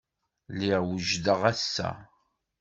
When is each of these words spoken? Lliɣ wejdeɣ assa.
Lliɣ 0.53 0.81
wejdeɣ 0.89 1.39
assa. 1.51 1.89